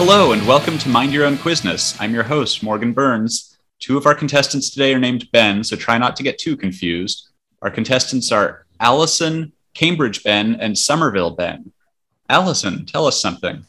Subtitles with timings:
[0.00, 2.00] Hello, and welcome to Mind Your Own Quizness.
[2.00, 3.58] I'm your host, Morgan Burns.
[3.80, 7.30] Two of our contestants today are named Ben, so try not to get too confused.
[7.62, 11.72] Our contestants are Allison, Cambridge Ben, and Somerville Ben.
[12.28, 13.64] Allison, tell us something.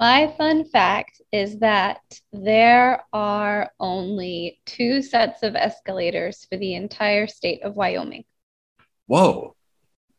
[0.00, 2.00] My fun fact is that
[2.32, 8.24] there are only two sets of escalators for the entire state of Wyoming.
[9.06, 9.54] Whoa,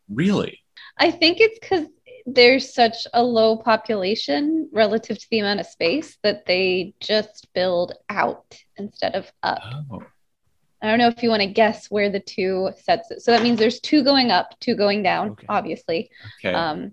[0.08, 0.60] really?
[0.96, 1.88] I think it's because
[2.26, 7.92] there's such a low population relative to the amount of space that they just build
[8.08, 9.62] out instead of up.
[9.90, 10.02] Oh,
[10.82, 13.12] I don't know if you want to guess where the two sets.
[13.24, 15.46] So that means there's two going up, two going down, Okay.
[15.48, 16.10] obviously.
[16.40, 16.52] okay.
[16.52, 16.92] Um,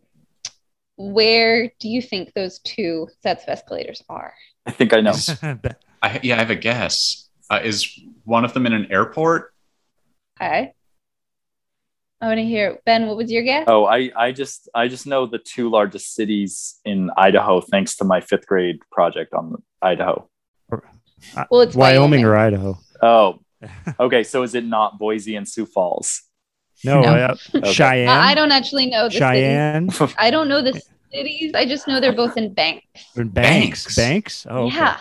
[0.95, 4.33] where do you think those two sets of escalators are?
[4.65, 5.15] I think I know.
[6.01, 7.29] I, yeah, I have a guess.
[7.49, 9.53] Uh, is one of them in an airport?
[10.39, 10.73] Okay.
[12.23, 13.07] I want to hear Ben.
[13.07, 13.65] What was your guess?
[13.67, 18.05] Oh, I, I just I just know the two largest cities in Idaho thanks to
[18.05, 20.29] my fifth grade project on Idaho.
[21.51, 22.77] Well, it's Wyoming, or Idaho?
[23.01, 23.39] Oh,
[23.99, 24.23] okay.
[24.23, 26.21] So is it not Boise and Sioux Falls?
[26.85, 27.09] No, No.
[27.13, 27.35] uh,
[27.71, 28.07] Cheyenne.
[28.07, 29.19] I I don't actually know the cities.
[29.19, 30.81] Cheyenne I don't know the
[31.13, 31.51] cities.
[31.55, 32.85] I just know they're both in Banks.
[33.17, 33.83] or Banks.
[33.83, 33.95] Banks.
[33.95, 34.47] Banks.
[34.49, 34.75] Oh, okay.
[34.77, 34.97] Yeah.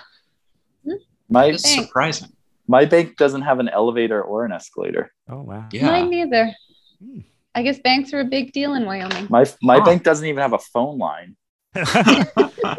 [1.28, 2.28] My That's surprising.
[2.66, 5.12] my bank doesn't have an elevator or an escalator.
[5.28, 5.68] Oh wow.
[5.72, 5.86] Yeah.
[5.86, 6.52] Mine neither.
[7.54, 9.26] I guess banks are a big deal in Wyoming.
[9.28, 9.84] My my Huh.
[9.84, 11.36] bank doesn't even have a phone line.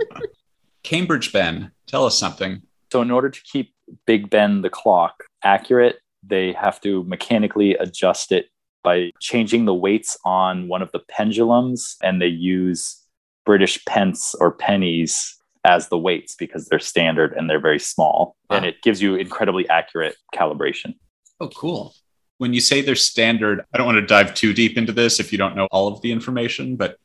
[0.84, 2.62] Cambridge Ben, tell us something.
[2.92, 3.74] So in order to keep
[4.06, 8.48] Big Ben the clock accurate, they have to mechanically adjust it
[8.84, 13.00] by changing the weights on one of the pendulums and they use
[13.46, 18.66] British pence or pennies as the weights because they're standard and they're very small and
[18.66, 20.96] it gives you incredibly accurate calibration.
[21.40, 21.94] Oh, cool.
[22.38, 25.32] When you say they're standard, I don't want to dive too deep into this if
[25.32, 26.98] you don't know all of the information, but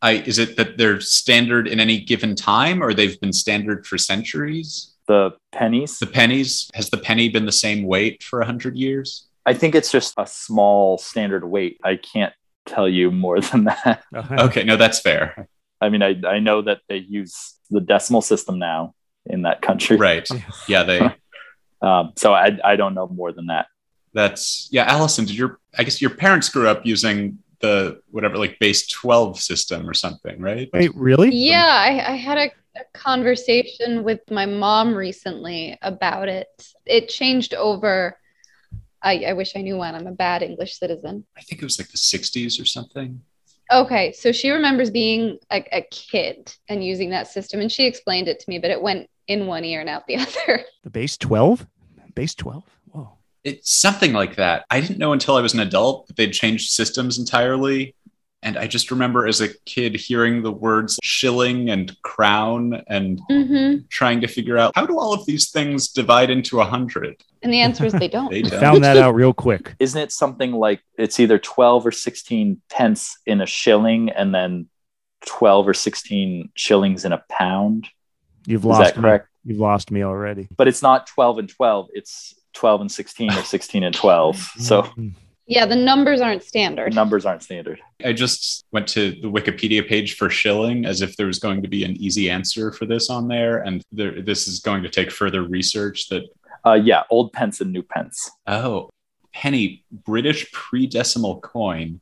[0.00, 3.98] I, is it that they're standard in any given time or they've been standard for
[3.98, 4.94] centuries?
[5.06, 9.28] The pennies, The pennies, has the penny been the same weight for 100 years?
[9.44, 11.78] I think it's just a small standard weight.
[11.84, 12.32] I can't
[12.66, 14.02] tell you more than that.
[14.14, 15.48] Okay, no, that's fair.
[15.80, 18.94] I mean, I, I know that they use the decimal system now
[19.26, 19.96] in that country.
[19.96, 20.28] Right.
[20.68, 21.00] Yeah, they,
[21.82, 23.66] Um, so I, I don't know more than that.
[24.12, 25.24] That's yeah, Allison.
[25.24, 29.88] Did your I guess your parents grew up using the whatever like base twelve system
[29.88, 30.68] or something, right?
[30.72, 31.30] Wait, really?
[31.30, 36.48] Yeah, I, I had a a conversation with my mom recently about it.
[36.86, 38.18] It changed over.
[39.02, 39.94] I, I, wish I knew when.
[39.94, 41.24] I'm a bad English citizen.
[41.36, 43.20] I think it was like the 60s or something.
[43.70, 44.12] Okay.
[44.12, 47.60] So she remembers being a kid and using that system.
[47.60, 50.16] And she explained it to me, but it went in one ear and out the
[50.46, 50.64] other.
[50.84, 51.66] The base 12?
[52.14, 52.64] Base 12?
[53.44, 54.64] It's something like that.
[54.70, 57.94] I didn't know until I was an adult that they'd changed systems entirely.
[58.44, 63.76] And I just remember as a kid hearing the words shilling and crown and hmm
[63.88, 67.22] trying to figure out how do all of these things divide into a hundred?
[67.42, 68.30] And the answer is they don't.
[68.30, 68.58] They don't.
[68.58, 69.74] Found that out real quick.
[69.78, 74.68] Isn't it something like it's either 12 or 16 pence in a shilling and then
[75.26, 77.88] 12 or 16 shillings in a pound?
[78.46, 79.28] You've Is lost that correct?
[79.44, 79.52] me.
[79.52, 80.48] You've lost me already.
[80.56, 84.36] But it's not 12 and 12, it's 12 and 16 or 16 and 12.
[84.58, 85.12] So Mm.
[85.46, 86.94] Yeah, the numbers aren't the standard.
[86.94, 87.80] numbers aren't standard.
[88.04, 91.68] I just went to the Wikipedia page for shilling as if there was going to
[91.68, 93.58] be an easy answer for this on there.
[93.58, 96.22] And there, this is going to take further research that,
[96.64, 98.30] Uh, yeah, old pence and new pence.
[98.46, 98.88] oh,
[99.34, 102.00] penny British pre decimal coin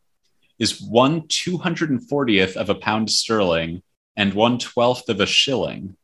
[0.58, 3.82] is one 240th of a pound sterling
[4.16, 5.96] and one twelfth of a shilling.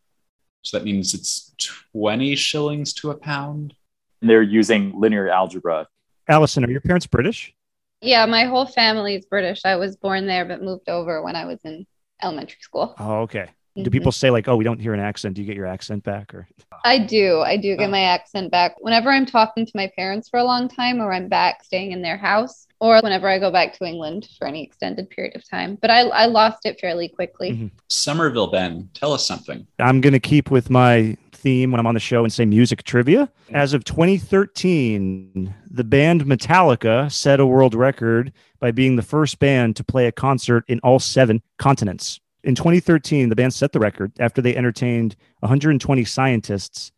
[0.62, 1.52] So that means it's
[1.92, 3.74] 20 shillings to a pound.
[4.20, 5.86] And they're using linear algebra.
[6.28, 7.54] Allison, are your parents British?
[8.00, 9.60] Yeah, my whole family is British.
[9.64, 11.86] I was born there, but moved over when I was in
[12.22, 12.94] elementary school.
[12.98, 13.46] Oh, okay.
[13.76, 13.92] Do Mhm.
[13.92, 15.34] people say like, "Oh, we don't hear an accent"?
[15.34, 16.48] Do you get your accent back, or
[16.84, 17.40] I do.
[17.40, 17.90] I do get Oh.
[17.90, 18.74] my accent back.
[18.80, 22.00] Whenever I'm talking to my parents for a long time, or I'm back staying in
[22.00, 25.76] their house, or whenever I go back to England for any extended period of time.
[25.80, 27.50] But I, I lost it fairly quickly.
[27.52, 27.70] Mhm.
[27.90, 29.66] Somerville, Ben, tell us something.
[29.78, 32.82] I'm going to keep with my theme when I'm on the show and say music
[32.82, 33.30] trivia.
[33.50, 39.76] As of 2013, the band Metallica set a world record by being the first band
[39.76, 42.20] to play a concert in all seven continents.
[42.42, 46.92] In 2013, the band set the record after they entertained 120 scientists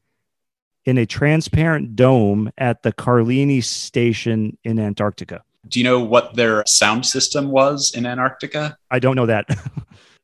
[0.85, 5.43] in a transparent dome at the Carlini Station in Antarctica.
[5.67, 8.79] Do you know what their sound system was in Antarctica?
[8.90, 9.46] I don't know that.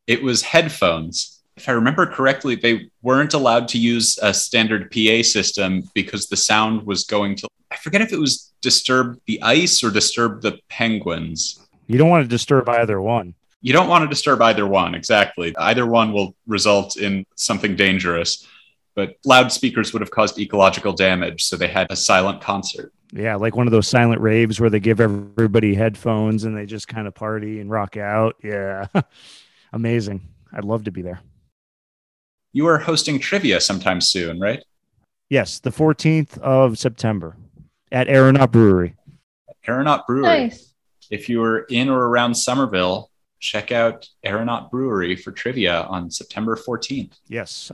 [0.07, 1.34] It was headphones.
[1.57, 6.37] If I remember correctly, they weren't allowed to use a standard PA system because the
[6.37, 10.59] sound was going to, I forget if it was disturb the ice or disturb the
[10.69, 11.61] penguins.
[11.87, 13.35] you don't want to disturb either one.
[13.61, 15.55] You don't want to disturb either one, exactly.
[15.57, 18.47] Either one will result in something dangerous,
[18.95, 22.93] but loudspeakers would have caused ecological damage, so they had a silent concert.
[23.13, 26.89] Yeah, like one of those silent raves where they give everybody headphones and they just
[26.89, 28.37] kind of party and rock out.
[28.43, 28.87] Yeah.
[29.73, 30.29] Amazing.
[30.53, 31.21] I'd love to be there.
[32.57, 34.63] You are hosting trivia sometime soon, right?
[35.29, 37.37] Yes, the 14th of September
[37.91, 38.95] at Aeronaut Brewery.
[39.67, 40.23] Aeronaut Brewery.
[40.23, 40.73] Nice.
[41.11, 43.11] If you are in or around Somerville,
[43.41, 47.15] check out Aeronaut Brewery for trivia on September 14th.
[47.27, 47.73] Yes.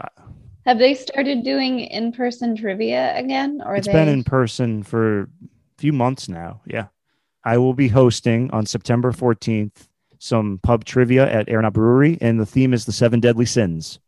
[0.64, 3.92] Have they started doing in-person trivia again, or It's they?
[3.92, 5.26] been in person for a
[5.76, 6.62] few months now.
[6.64, 6.86] Yeah.
[7.44, 9.88] I will be hosting on September 14th
[10.18, 13.98] some pub trivia at Aeronaut Brewery, and the theme is the seven deadly sins.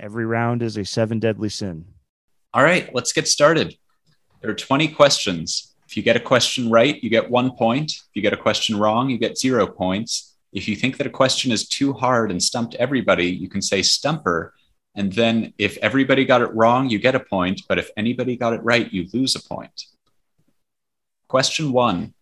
[0.00, 1.84] Every round is a seven deadly sin.
[2.54, 3.76] All right, let's get started.
[4.40, 5.74] There are 20 questions.
[5.86, 7.92] If you get a question right, you get one point.
[7.92, 10.34] If you get a question wrong, you get zero points.
[10.52, 13.82] If you think that a question is too hard and stumped everybody, you can say
[13.82, 14.54] stumper.
[14.94, 17.62] And then if everybody got it wrong, you get a point.
[17.68, 19.86] But if anybody got it right, you lose a point.
[21.28, 22.14] Question one.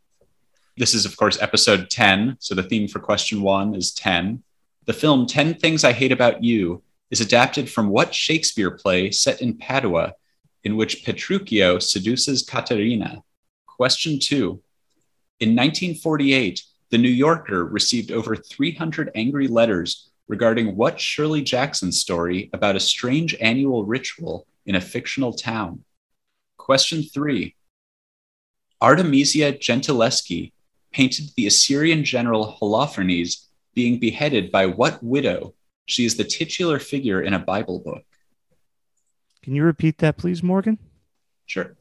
[0.76, 2.37] This is, of course, episode 10.
[2.40, 4.43] So the theme for question one is 10.
[4.87, 9.42] The film 10 Things I Hate About You is adapted from what Shakespeare play set
[9.42, 10.14] in Padua
[10.64, 13.22] in which Petruchio seduces Caterina?
[13.66, 14.62] Question two.
[15.40, 22.50] In 1948, The New Yorker received over 300 angry letters regarding what Shirley Jackson story
[22.52, 25.84] about a strange annual ritual in a fictional town?
[26.56, 27.56] Question three.
[28.80, 30.52] Artemisia Gentileschi
[30.92, 35.54] painted the Assyrian general Holofernes being beheaded by what widow?
[35.90, 38.04] She is the titular figure in a Bible book.
[39.42, 40.78] Can you repeat that, please, Morgan?
[41.46, 41.75] Sure.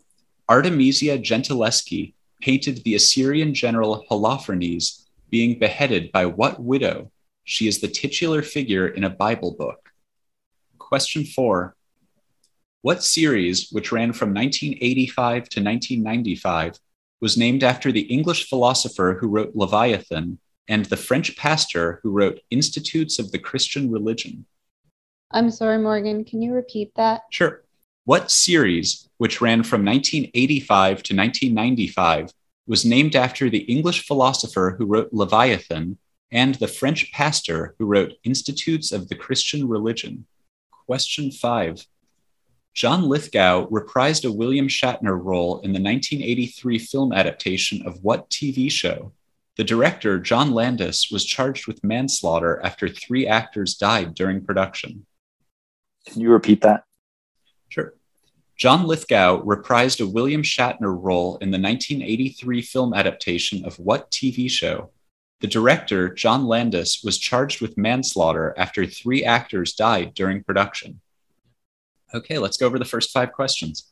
[0.49, 7.11] Artemisia Gentileschi painted the Assyrian general Holofernes being beheaded by what widow?
[7.43, 9.91] She is the titular figure in a Bible book.
[10.79, 11.75] Question four.
[12.81, 16.79] What series, which ran from 1985 to 1995,
[17.21, 20.39] was named after the English philosopher who wrote Leviathan
[20.69, 24.45] and the French pastor who wrote Institutes of the Christian Religion?
[25.31, 26.23] I'm sorry, Morgan.
[26.23, 27.23] Can you repeat that?
[27.31, 27.63] Sure.
[28.05, 32.31] What series, which ran from 1985 to 1995,
[32.67, 35.97] was named after the English philosopher who wrote Leviathan
[36.31, 40.25] and the French pastor who wrote Institutes of the Christian Religion?
[40.85, 41.85] Question five.
[42.75, 48.71] John Lithgow reprised a William Shatner role in the 1983 film adaptation of what TV
[48.71, 49.11] show?
[49.59, 55.05] The director, John Landis, was charged with manslaughter after three actors died during production.
[56.07, 56.85] Can you repeat that?
[57.67, 57.93] Sure.
[58.55, 64.49] John Lithgow reprised a William Shatner role in the 1983 film adaptation of what TV
[64.49, 64.91] show?
[65.41, 71.01] The director, John Landis, was charged with manslaughter after three actors died during production.
[72.13, 73.91] Okay, let's go over the first five questions.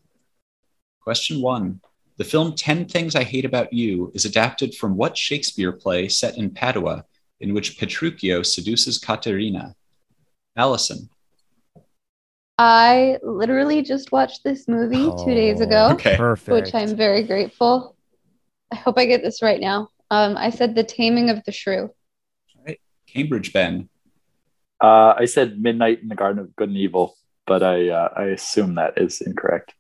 [1.02, 1.82] Question one
[2.18, 6.38] The film 10 Things I Hate About You is adapted from what Shakespeare play set
[6.38, 7.06] in Padua
[7.40, 9.76] in which Petruchio seduces Caterina?
[10.56, 11.10] Allison.
[12.58, 16.16] I literally just watched this movie two days Oh, ago, Okay.
[16.18, 16.54] Perfect.
[16.54, 17.96] which I'm very grateful.
[18.72, 19.90] I hope I get this right now.
[20.10, 21.92] Um, I said The Taming of the Shrew.
[23.08, 23.88] Cambridge Ben.
[24.84, 28.24] Uh, I said Midnight in the Garden of Good and Evil, but I uh, I
[28.26, 29.74] assume that is incorrect.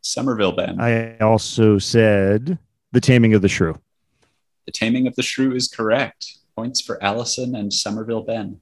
[0.00, 0.80] Somerville Ben.
[0.80, 2.58] I also said
[2.92, 3.78] The Taming of the Shrew.
[4.66, 6.38] The Taming of the Shrew is correct.
[6.56, 8.60] Points for Allison and Somerville Ben.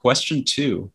[0.00, 0.92] Question two.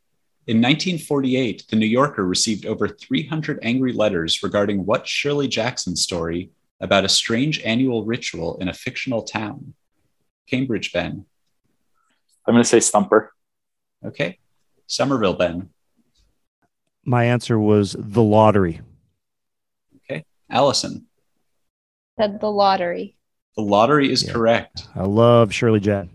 [0.48, 6.50] In 1948, The New Yorker received over 300 angry letters regarding what Shirley Jackson story
[6.80, 9.76] about a strange annual ritual in a fictional town?
[10.50, 11.26] Cambridge Ben.
[12.46, 13.34] I'm going to say Stumper.
[14.04, 14.40] Okay.
[14.88, 15.70] Somerville Ben.
[17.06, 18.82] My answer was The Lottery.
[20.10, 20.24] Okay.
[20.50, 21.08] Allison.
[22.20, 23.16] Said The Lottery.
[23.58, 24.32] The lottery is Yeah.
[24.34, 24.88] correct.
[24.96, 26.08] I love Shirley Jack,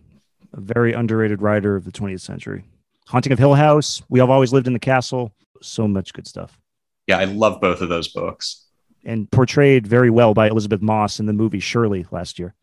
[0.54, 2.64] a very underrated writer of the 20th century.
[3.08, 6.58] Haunting of Hill House, We Have Always Lived in the Castle, so much good stuff.
[7.06, 8.64] Yeah, I love both of those books.
[9.04, 12.54] And portrayed very well by Elisabeth Moss in the movie Shirley last year.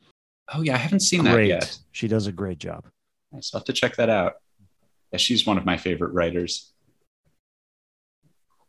[0.53, 1.50] Oh, yeah, I haven't seen that Great.
[1.50, 1.77] yet.
[1.92, 2.86] She does a great job.
[3.32, 3.51] Nice.
[3.53, 4.34] I'll have to check that out.
[5.12, 6.73] Yeah, she's one of my favorite writers.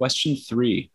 [0.04, 0.90] Question three.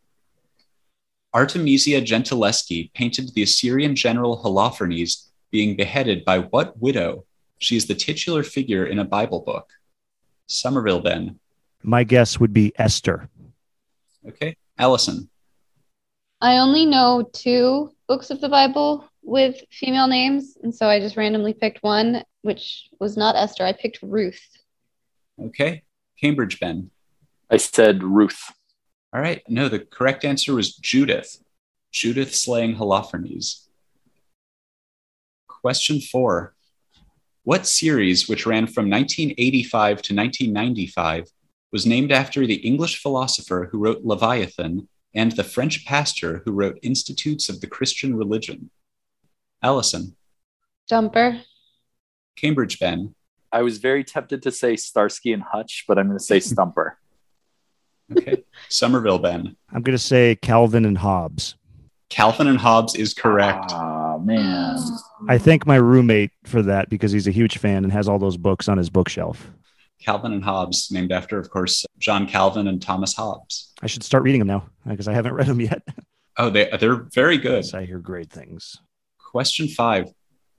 [1.33, 7.25] Artemisia Gentileschi painted the Assyrian general Holofernes being beheaded by what widow?
[7.57, 9.67] She is the titular figure in a Bible book.
[10.45, 11.39] Somerville, Ben.
[11.81, 13.27] My guess would be Esther.
[14.27, 14.55] Okay.
[14.77, 15.27] Allison.
[16.39, 21.17] I only know two books of the Bible with female names, and so I just
[21.17, 22.23] randomly picked one.
[22.43, 23.65] which was not Esther.
[23.65, 24.47] I picked Ruth.
[25.41, 25.81] Okay.
[26.21, 26.91] Cambridge Ben.
[27.49, 28.53] I said Ruth.
[29.13, 29.41] All right.
[29.47, 31.41] No, the correct answer was Judith.
[31.91, 33.65] Judith slaying Holofernes.
[35.47, 36.53] Question four.
[37.43, 41.31] What series, which ran from 1985 to 1995,
[41.71, 46.77] was named after the English philosopher who wrote Leviathan and the French pastor who wrote
[46.83, 48.69] Institutes of the Christian Religion?
[49.63, 50.15] Allison.
[50.87, 51.41] Jumper.
[52.35, 53.15] Cambridge Ben.
[53.51, 56.99] I was very tempted to say Starsky and Hutch, but I'm going to say Stumper.
[58.11, 58.43] Okay.
[58.69, 59.55] Somerville Ben.
[59.71, 61.55] I'm going to say Calvin and Hobbes.
[62.09, 63.71] Calvin and Hobbes is correct.
[63.71, 64.77] Ah, man.
[65.27, 68.37] I thank my roommate for that because he's a huge fan and has all those
[68.37, 69.51] books on his bookshelf.
[69.99, 73.73] Calvin and Hobbes, named after, of course, John Calvin and Thomas Hobbes.
[73.81, 75.83] I should start reading them now because I haven't read them yet.
[76.37, 77.65] Oh, they, they're very good.
[77.65, 78.77] Yes, I hear great things.
[79.17, 80.05] Question five.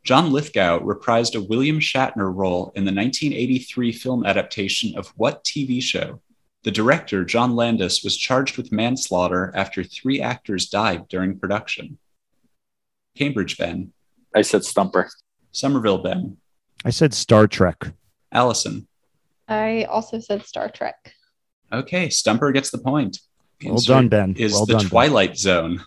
[0.04, 5.82] John Lithgow reprised a William Shatner role in the 1983 film adaptation of what TV
[5.82, 6.20] show?
[6.62, 11.98] The director, John Landis, was charged with manslaughter after three actors died during production.
[13.16, 13.92] Cambridge Ben.
[14.34, 15.08] I said Stumper.
[15.52, 16.36] Somerville Ben.
[16.84, 17.92] I said Star Trek.
[18.32, 18.86] Allison.
[19.48, 21.14] I also said Star Trek.
[21.72, 23.18] Okay, Stumper gets the point.
[23.60, 24.34] The Well answer done, Ben.
[24.36, 24.90] Is Well the done, Ben.
[24.90, 25.84] Twilight Zone.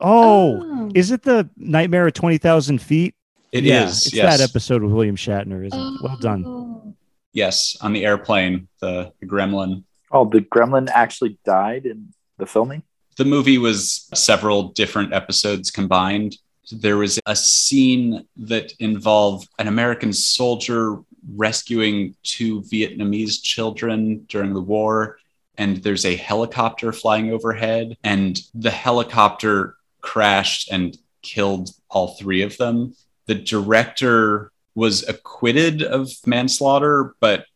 [0.00, 0.90] Oh, oh.
[0.94, 3.14] is it the Nightmare at 20,000 Feet?
[3.52, 3.70] It is.
[3.70, 4.38] yeah, It's yes.
[4.38, 6.00] that episode with William Shatner, isn't it?
[6.02, 6.44] Well done.
[6.46, 6.94] Oh.
[7.32, 9.84] Yes, on the airplane, the, the gremlin.
[10.10, 12.82] Oh, the gremlin actually died in the filming?
[13.16, 16.36] The movie was several different episodes combined.
[16.70, 20.98] There was a scene that involved an American soldier
[21.34, 25.18] rescuing two Vietnamese children during the war.
[25.58, 32.56] And there's a helicopter flying overhead, and the helicopter crashed and killed all three of
[32.58, 32.94] them.
[33.24, 37.46] The director was acquitted of manslaughter, but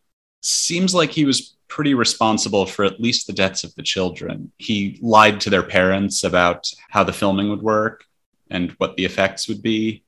[0.41, 4.53] seems like he was pretty responsible for at least the deaths of the children.
[4.59, 8.05] He lied to their parents about how the filming would work
[8.51, 10.03] and what the effects would be,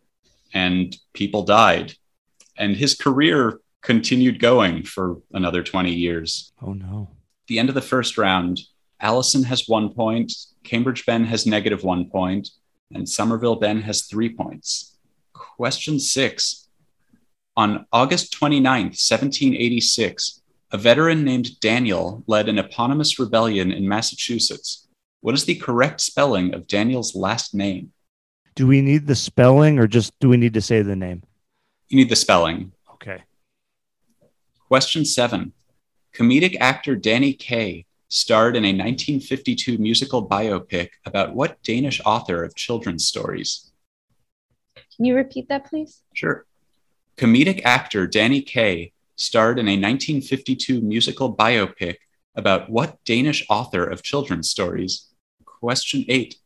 [0.53, 1.95] and people died.
[2.59, 6.53] And his career continued going for another 20 years.
[6.61, 7.11] Oh, no.
[7.47, 8.61] the end of the first round,
[9.01, 10.33] Allison has one point,
[10.65, 12.51] Cambridge Ben has negative one point,
[12.95, 14.97] and Somerville Ben has three points.
[15.33, 16.69] Question six.
[17.57, 20.42] On August 29th, 1786,
[20.73, 24.89] a veteran named Daniel led an eponymous rebellion in Massachusetts.
[25.21, 27.93] What is the correct spelling of Daniel's last name?
[28.55, 31.23] Do we need the spelling or just do we need to say the name?
[31.89, 32.73] You need the spelling.
[32.95, 33.23] Okay.
[34.67, 35.53] Question seven.
[36.15, 42.55] Comedic actor Danny Kaye starred in a 1952 musical biopic about what Danish author of
[42.55, 43.71] children's stories?
[44.97, 46.03] Can you repeat that, please?
[46.15, 46.45] Sure.
[47.17, 51.97] Comedic actor Danny Kaye starred in a 1952 musical biopic
[52.35, 55.09] about what Danish author of children's stories?
[55.45, 56.37] Question eight.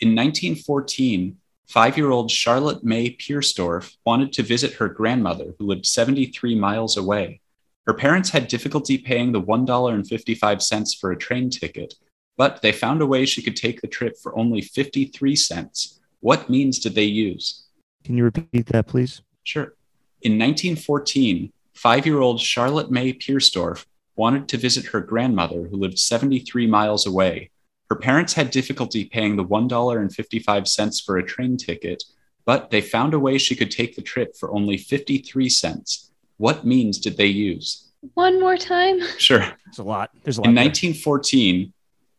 [0.00, 5.86] In 1914, five year old Charlotte May Pierstorff wanted to visit her grandmother, who lived
[5.86, 7.40] 73 miles away.
[7.86, 11.94] Her parents had difficulty paying the $1.55 for a train ticket,
[12.36, 16.00] but they found a way she could take the trip for only 53 cents.
[16.20, 17.64] What means did they use?
[18.04, 19.22] Can you repeat that, please?
[19.42, 19.74] Sure.
[20.22, 23.84] In 1914, five year old Charlotte May Pierstorff
[24.16, 27.50] wanted to visit her grandmother, who lived 73 miles away.
[27.88, 32.02] Her parents had difficulty paying the $1.55 for a train ticket,
[32.44, 36.10] but they found a way she could take the trip for only 53 cents.
[36.38, 37.92] What means did they use?
[38.14, 39.00] One more time.
[39.18, 39.40] Sure.
[39.40, 40.10] There's a lot.
[40.24, 40.48] There's a lot.
[40.48, 40.64] In there.
[40.64, 41.72] 1914,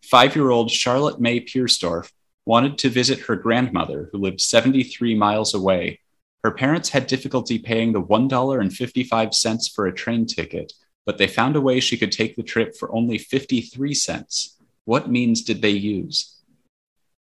[0.03, 2.11] five year old Charlotte May Pierstorff
[2.45, 5.99] wanted to visit her grandmother, who lived 73 miles away.
[6.43, 10.73] Her parents had difficulty paying the $1.55 for a train ticket,
[11.05, 14.57] but they found a way she could take the trip for only 53 cents.
[14.83, 16.41] What means did they use?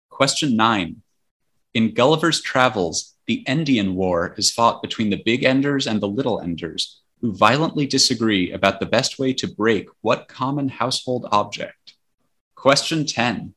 [0.09, 1.01] Question nine.
[1.73, 6.41] In Gulliver's Travels, the Endian War is fought between the Big Enders and the Little
[6.41, 11.93] Enders, who violently disagree about the best way to break what common household object?
[12.55, 13.53] Question 10.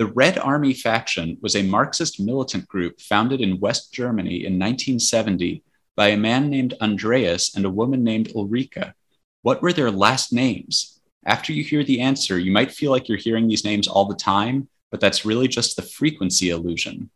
[0.00, 5.62] The Red Army faction was a Marxist militant group founded in West Germany in 1970
[5.94, 8.94] by a man named Andreas and a woman named Ulrika.
[9.42, 11.02] What were their last names?
[11.26, 14.16] After you hear the answer, you might feel like you're hearing these names all the
[14.16, 17.10] time, but that's really just the frequency illusion.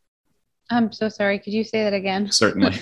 [0.69, 1.39] I'm so sorry.
[1.39, 2.31] Could you say that again?
[2.31, 2.81] Certainly.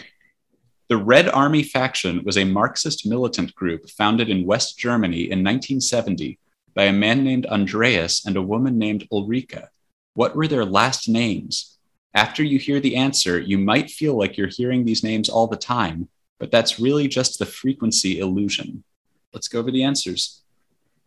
[0.89, 6.41] the Red Army faction was a Marxist militant group founded in West Germany in 1970
[6.75, 9.69] by a man named Andreas and a woman named Ulrika.
[10.15, 11.79] What were their last names?
[12.15, 15.57] After you hear the answer, you might feel like you're hearing these names all the
[15.57, 18.85] time, but that's really just the frequency illusion.
[19.33, 20.43] Let's go over the answers.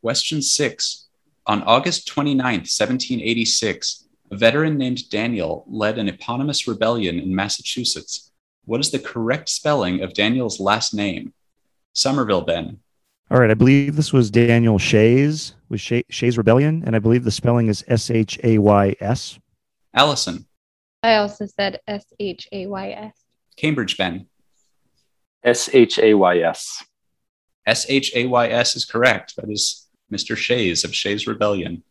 [0.01, 1.07] Question six.
[1.45, 8.31] On August 29th, 1786, a veteran named Daniel led an eponymous rebellion in Massachusetts.
[8.65, 11.33] What is the correct spelling of Daniel's last name?
[11.93, 12.79] Somerville Ben.
[13.31, 17.31] All right, I believe this was Daniel Shays with Shays Rebellion, and I believe the
[17.31, 19.39] spelling is S H A Y S.
[19.95, 20.45] Allison.
[21.01, 23.13] I also said S H A Y S.
[23.57, 24.27] Cambridge Ben.
[25.43, 26.83] S H A Y S.
[27.65, 29.35] S H A Y S is correct.
[29.37, 30.37] That is Mr.
[30.37, 31.83] Shays of Shays Rebellion.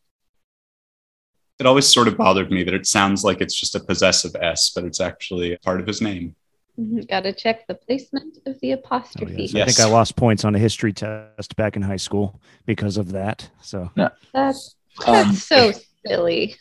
[1.58, 4.70] It always sort of bothered me that it sounds like it's just a possessive S,
[4.70, 6.36] but it's actually part of his name.
[7.09, 9.45] Got to check the placement of the Oh, apostrophe.
[9.45, 9.54] yes.
[9.54, 13.12] I think I lost points on a history test back in high school because of
[13.12, 13.49] that.
[13.62, 13.90] So
[14.33, 14.75] That's
[15.07, 15.73] Um, that's so
[16.07, 16.57] silly.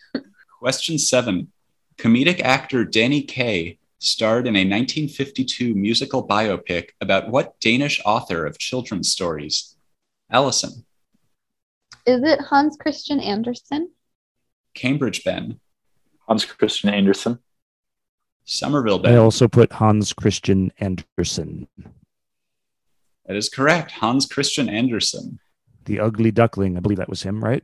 [0.59, 1.51] Question seven.
[1.97, 8.57] Comedic actor Danny Kaye starred in a 1952 musical biopic about what Danish author of
[8.59, 9.75] children's stories?
[10.29, 10.85] Allison.
[12.05, 13.91] Is it Hans Christian Andersen?
[14.75, 15.59] Cambridge Ben.
[16.27, 17.39] Hans Christian Andersen.
[18.45, 19.17] Somerville I Ben.
[19.17, 21.67] also put Hans Christian Andersen,
[23.25, 23.91] That is correct.
[23.91, 25.39] Hans Christian Andersen.
[25.85, 26.77] the ugly duckling.
[26.77, 27.63] I believe that was him, right?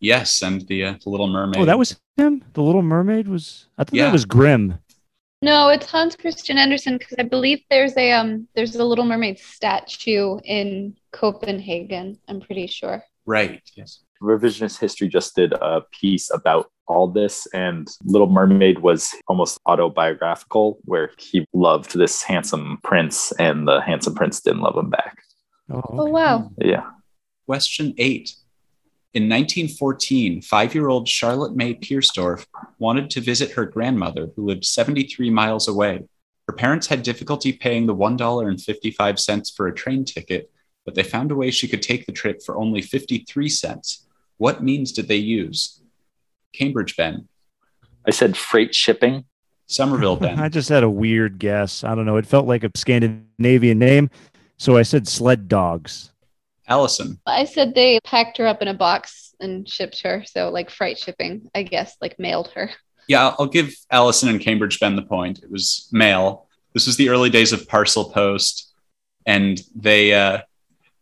[0.00, 1.60] Yes, and the, uh, the Little Mermaid.
[1.60, 2.42] Oh, that was him.
[2.54, 3.66] The Little Mermaid was.
[3.76, 4.06] I thought Yeah.
[4.06, 4.78] that was Grimm.
[5.42, 9.38] No, it's Hans Christian Andersen because I believe there's a um there's a Little Mermaid
[9.38, 12.18] statue in Copenhagen.
[12.28, 13.02] I'm pretty sure.
[13.26, 13.62] right.
[13.76, 14.00] Yes.
[14.22, 20.78] Revisionist History just did a piece about all this, and Little Mermaid was almost autobiographical,
[20.82, 25.22] where he loved this handsome prince, and the handsome prince didn't love him back.
[25.70, 26.50] Oh, Oh wow.
[26.58, 26.90] Yeah.
[27.46, 28.34] Question eight.
[29.12, 32.46] In 1914, five year old Charlotte May Pierstorff
[32.78, 36.04] wanted to visit her grandmother, who lived 73 miles away.
[36.46, 40.50] Her parents had difficulty paying the $1.55 for a train ticket,
[40.84, 44.06] but they found a way she could take the trip for only 53 cents.
[44.38, 45.79] What means did they use?
[46.52, 47.28] Cambridge Ben,
[48.06, 49.24] I said freight shipping.
[49.66, 50.38] Somerville Ben.
[50.40, 51.84] I just had a weird guess.
[51.84, 52.16] I don't know.
[52.16, 54.10] It felt like a Scandinavian name,
[54.58, 56.10] so I said sled dogs.
[56.66, 60.70] Allison, I said they packed her up in a box and shipped her, so like
[60.70, 62.70] freight shipping, I guess, like mailed her.
[63.08, 65.40] Yeah, I'll- I'll give Allison and Cambridge Ben the point.
[65.42, 66.46] It was mail.
[66.74, 68.72] This was the early days of parcel post,
[69.26, 70.42] and they uh,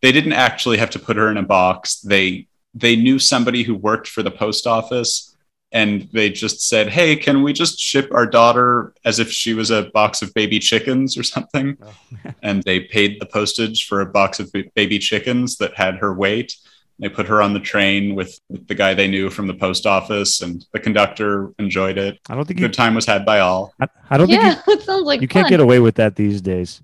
[0.00, 2.00] they didn't actually have to put her in a box.
[2.00, 5.36] They they knew somebody who worked for the post office,
[5.72, 9.70] and they just said, "Hey, can we just ship our daughter as if she was
[9.70, 11.76] a box of baby chickens or something?"
[12.42, 16.56] and they paid the postage for a box of baby chickens that had her weight.
[17.00, 19.86] They put her on the train with, with the guy they knew from the post
[19.86, 22.18] office, and the conductor enjoyed it.
[22.28, 22.66] I don't think you.
[22.68, 23.72] Time was had by all.
[23.80, 24.76] I, I don't yeah, think you.
[24.76, 26.82] that sounds like You can't get away with that these days.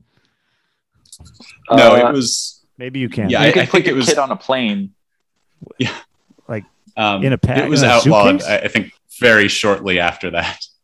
[1.70, 3.29] No, Uh, it was Maybe you can.
[3.31, 4.94] Yeah, you I- can I think it was- kid on a plane.
[6.97, 8.43] Um, In a pa- it was outlawed.
[8.43, 10.65] I, I think very shortly after that.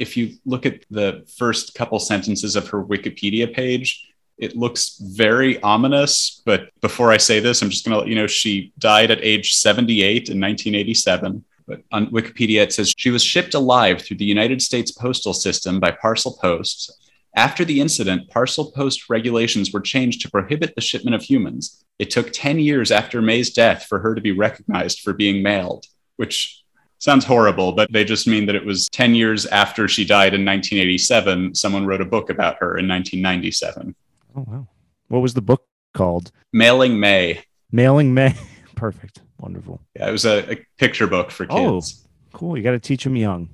[0.00, 5.60] If you look at the first couple sentences of her Wikipedia page, it looks very
[5.60, 6.40] ominous.
[6.46, 9.22] But before I say this, I'm just going to let you know she died at
[9.22, 11.44] age 78 in 1987.
[11.66, 15.78] But on Wikipedia, it says she was shipped alive through the United States postal system
[15.78, 16.90] by parcel post.
[17.36, 21.84] After the incident, parcel post regulations were changed to prohibit the shipment of humans.
[22.00, 25.84] It took 10 years after May's death for her to be recognized for being mailed,
[26.16, 26.64] which
[26.96, 30.42] sounds horrible, but they just mean that it was 10 years after she died in
[30.42, 31.54] 1987.
[31.54, 33.94] Someone wrote a book about her in 1997.
[34.34, 34.66] Oh wow.
[35.08, 36.32] What was the book called?
[36.54, 37.44] Mailing May.
[37.70, 38.34] Mailing May.
[38.76, 39.20] Perfect.
[39.38, 39.82] Wonderful.
[39.94, 41.58] Yeah, it was a, a picture book for kids.
[41.58, 41.74] Oh.
[41.80, 42.08] kids.
[42.32, 42.56] Cool.
[42.56, 43.50] You got to teach them young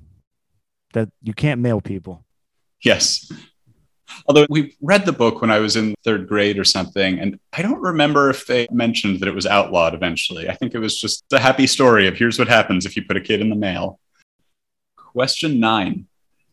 [0.92, 2.24] that you can't mail people.
[2.80, 3.32] Yes.
[4.26, 7.62] Although we read the book when I was in third grade or something, and I
[7.62, 10.48] don't remember if they mentioned that it was outlawed eventually.
[10.48, 13.16] I think it was just a happy story of here's what happens if you put
[13.16, 14.00] a kid in the mail.
[14.96, 16.06] Question nine.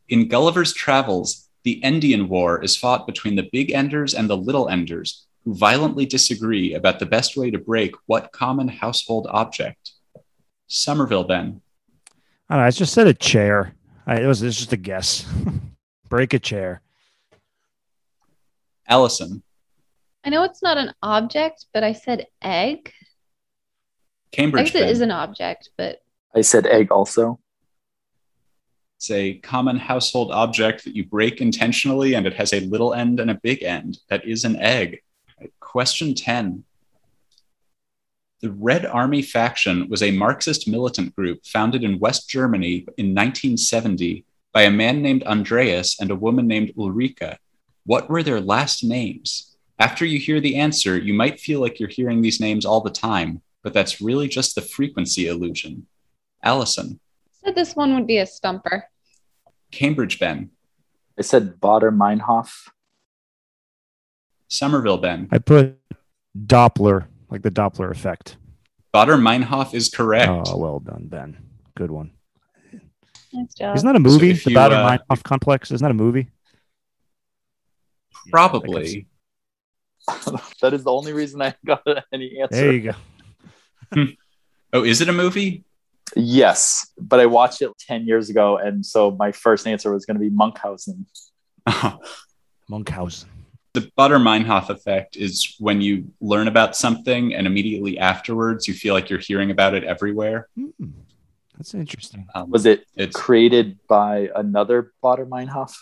[0.09, 4.67] In Gulliver's Travels, the Endian War is fought between the Big Enders and the Little
[4.67, 9.91] Enders, who violently disagree about the best way to break what common household object?
[10.67, 11.61] Somerville, Ben.
[12.49, 12.67] I don't know.
[12.67, 13.75] I just said a chair.
[14.05, 15.25] I, it was it's just a guess.
[16.09, 16.81] Break a chair.
[18.87, 19.43] Allison.
[20.23, 22.93] I know it's not an object, but I said egg.
[22.93, 24.89] I Cambridge, guess it Ben.
[24.89, 26.01] is an object, but
[26.35, 27.39] I said egg also.
[28.97, 33.19] It's a common household object that you break intentionally, and it has a little end
[33.19, 33.99] and a big end.
[34.09, 35.01] That is an egg.
[35.59, 36.63] Question 10.
[38.41, 44.25] The Red Army faction was a Marxist militant group founded in West Germany in 1970
[44.53, 47.37] by a man named Andreas and a woman named Ulrika.
[47.85, 49.55] What were their last names?
[49.79, 52.89] After you hear the answer, you might feel like you're hearing these names all the
[52.89, 55.87] time, but that's really just the frequency illusion.
[56.41, 56.99] Allison,
[57.43, 58.89] Said this one would be a stumper.
[59.71, 60.51] Cambridge Ben,
[61.17, 62.69] I said Baader Meinhof.
[64.47, 65.27] Somerville Ben.
[65.31, 65.77] I put
[66.37, 68.37] Doppler, like the Doppler effect.
[68.93, 70.49] Baader Meinhof is correct.
[70.49, 71.37] Oh, well done, Ben.
[71.75, 72.11] Good one.
[73.33, 73.75] Nice job.
[73.75, 74.29] Isn't that a movie?
[74.29, 75.71] if the you, Baader uh, Meinhof complex.
[75.71, 76.27] Isn't that a movie?
[78.31, 79.07] Probably.
[80.61, 82.55] that is the only reason I got any answer.
[82.55, 82.93] There you
[83.95, 84.05] go.
[84.73, 85.63] Oh, is it a movie?
[86.15, 88.57] Yes, but I watched it 10 years ago.
[88.57, 91.05] And so my first answer was going to be Munchausen.
[92.69, 93.29] Munchausen.
[93.73, 98.93] the Baader Meinhof effect is when you learn about something and immediately afterwards you feel
[98.93, 100.49] like you're hearing about it everywhere.
[100.55, 100.87] Hmm.
[101.57, 102.27] That's interesting.
[102.33, 105.73] Um, Was it It's created by another Baader Meinhof?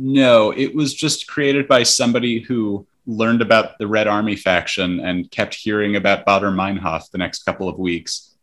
[0.00, 5.28] No, it was just created by somebody who learned about the Red Army faction and
[5.28, 8.36] kept hearing about Baader Meinhof the next couple of weeks.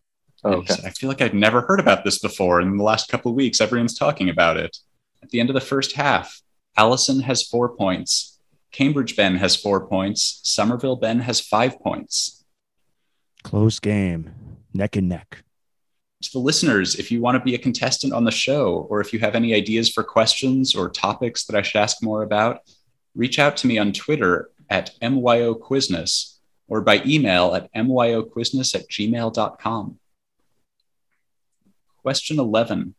[0.44, 0.76] Oh, okay.
[0.84, 2.60] I feel like I'd never heard about this before.
[2.60, 4.78] And in the last couple of weeks, everyone's talking about it.
[5.24, 6.42] At the end of the first half,
[6.76, 8.38] Allison has four points.
[8.74, 10.42] Cambridge Ben has four points.
[10.44, 12.44] Somerville Ben has five points.
[13.44, 14.30] Close game.
[14.74, 15.45] Neck and neck.
[16.26, 19.14] To the listeners, if you want to be a contestant on the show, or if
[19.14, 22.62] you have any ideas for questions or topics that I should ask more about,
[23.14, 30.00] reach out to me on Twitter at myoquizness or by email at myoquizness at gmail.com.
[32.02, 32.96] Question 11.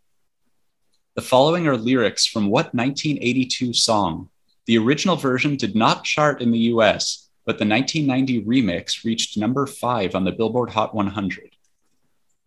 [1.17, 4.29] The following are lyrics from what 1982 song?
[4.67, 9.67] The original version did not chart in the US, but the 1990 remix reached number
[9.67, 11.56] five on the Billboard Hot 100.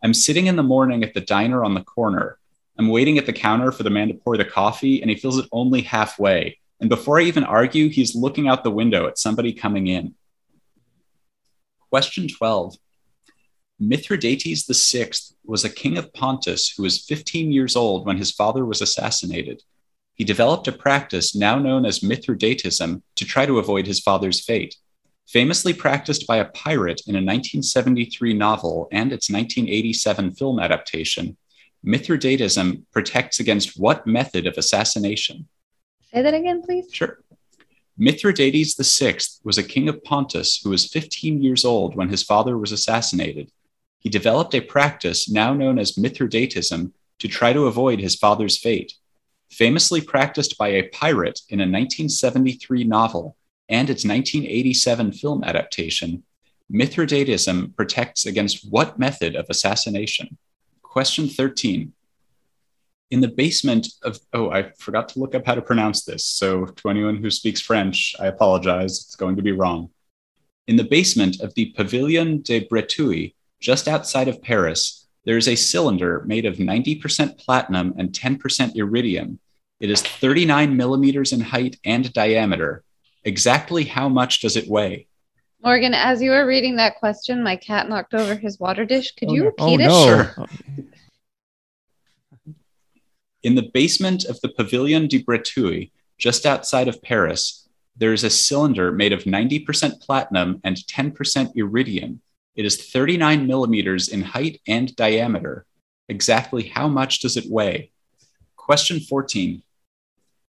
[0.03, 2.37] I'm sitting in the morning at the diner on the corner.
[2.77, 5.37] I'm waiting at the counter for the man to pour the coffee, and he fills
[5.37, 6.57] it only halfway.
[6.79, 10.15] And before I even argue, he's looking out the window at somebody coming in.
[11.89, 12.77] Question 12.
[13.79, 15.11] Mithridates VI
[15.45, 19.63] was a king of Pontus who was 15 years old when his father was assassinated.
[20.15, 24.75] He developed a practice now known as Mithridatism to try to avoid his father's fate.
[25.29, 31.37] Famously practiced by a pirate in a 1973 novel and its 1987 film adaptation,
[31.85, 35.47] Mithridatism protects against what method of assassination?
[36.11, 36.87] Say that again, please.
[36.91, 37.19] Sure.
[37.95, 42.57] Mithridates VI was a king of Pontus who was 15 years old when his father
[42.57, 43.51] was assassinated.
[43.99, 48.93] He developed a practice now known as Mithridatism to try to avoid his father's fate.
[49.51, 53.35] Famously practiced by a pirate in a 1973 novel
[53.69, 56.23] and its 1987 film adaptation,
[56.71, 60.37] Mithridatism protects against what method of assassination?
[60.81, 61.93] Question 13.
[63.11, 66.25] In the basement of, oh, I forgot to look up how to pronounce this.
[66.25, 69.03] So, to anyone who speaks French, I apologize.
[69.03, 69.89] It's going to be wrong.
[70.67, 75.55] In the basement of the Pavillon de Breteuil, just outside of Paris, there is a
[75.55, 79.39] cylinder made of 90% platinum and 10% iridium.
[79.79, 82.83] It is 39 millimeters in height and diameter.
[83.23, 85.07] Exactly how much does it weigh?
[85.63, 89.11] Morgan, as you were reading that question, my cat knocked over his water dish.
[89.15, 89.45] Could Oh, you no.
[89.47, 89.77] repeat oh, it?
[89.87, 90.05] No.
[90.05, 90.35] Sure.
[90.37, 90.45] Oh.
[93.43, 98.29] In the basement of the Pavillon de Breteuil, just outside of Paris, there is a
[98.29, 102.21] cylinder made of 90% platinum and 10% iridium.
[102.55, 105.65] It is 39 millimeters in height and diameter.
[106.07, 107.91] Exactly how much does it weigh?
[108.55, 109.61] Question 14.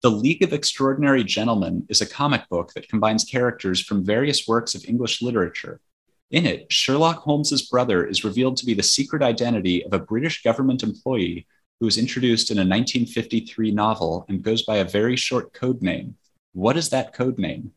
[0.05, 4.75] The League of Extraordinary Gentlemen is a comic book that combines characters from various works
[4.75, 5.81] of English literature.
[6.29, 10.43] In it, Sherlock Holmes's brother is revealed to be the secret identity of a British
[10.43, 11.47] government employee
[11.79, 16.15] who was introduced in a 1953 novel and goes by a very short code name.
[16.53, 17.71] What is that code name?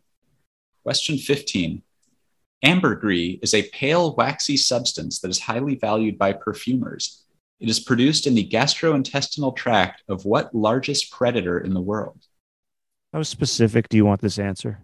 [0.83, 1.83] Question 15.
[2.63, 7.25] Ambergris is a pale, waxy substance that is highly valued by perfumers.
[7.61, 12.19] It is produced in the gastrointestinal tract of what largest predator in the world?
[13.13, 14.81] How specific do you want this answer?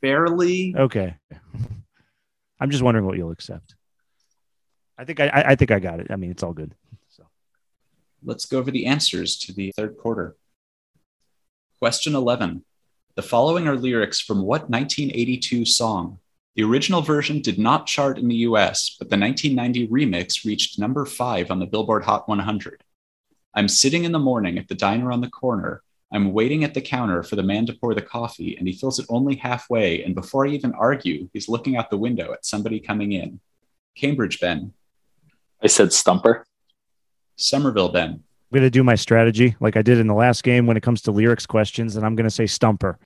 [0.00, 0.74] Fairly.
[0.76, 1.16] Okay.
[2.60, 3.74] I'm just wondering what you'll accept.
[4.96, 6.06] I think I, I think I got it.
[6.10, 6.74] I mean, it's all good.
[7.10, 7.24] So
[8.24, 10.36] Let's go over the answers to the third quarter.
[11.78, 12.64] Question 11.
[13.16, 16.20] The following are lyrics from what 1982 song?
[16.56, 21.04] The original version did not chart in the US, but the 1990 remix reached number
[21.04, 22.82] five on the Billboard Hot 100.
[23.52, 25.82] I'm sitting in the morning at the diner on the corner.
[26.10, 28.98] I'm waiting at the counter for the man to pour the coffee, and he fills
[28.98, 30.02] it only halfway.
[30.02, 33.38] And before I even argue, he's looking out the window at somebody coming in.
[33.94, 34.72] Cambridge Ben,
[35.62, 36.46] I said Stumper.
[37.36, 40.78] Somerville Ben, I'm gonna do my strategy like I did in the last game when
[40.78, 42.98] it comes to lyrics questions, and I'm gonna say Stumper.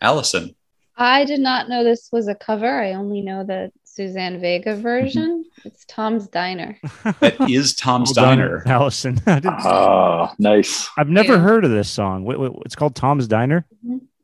[0.00, 0.56] Allison.
[0.96, 2.80] I did not know this was a cover.
[2.80, 5.44] I only know the Suzanne Vega version.
[5.64, 6.78] it's Tom's Diner.
[7.20, 8.62] That is Tom's Well done, Diner.
[8.66, 9.20] Allison.
[9.26, 10.88] I didn't- Ah, nice.
[10.98, 11.40] I've never Yeah.
[11.40, 12.24] heard of this song.
[12.24, 13.64] Wait, wait, it's called Tom's Diner.